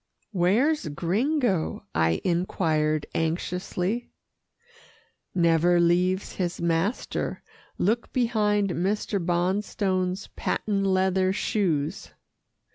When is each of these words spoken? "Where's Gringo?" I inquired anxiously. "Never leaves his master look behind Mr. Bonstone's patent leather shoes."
"Where's 0.31 0.87
Gringo?" 0.87 1.85
I 1.93 2.21
inquired 2.23 3.05
anxiously. 3.13 4.09
"Never 5.35 5.79
leaves 5.79 6.31
his 6.37 6.59
master 6.59 7.43
look 7.77 8.11
behind 8.11 8.71
Mr. 8.71 9.23
Bonstone's 9.23 10.29
patent 10.35 10.87
leather 10.87 11.31
shoes." 11.31 12.13